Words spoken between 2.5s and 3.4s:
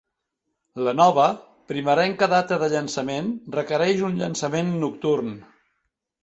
de llançament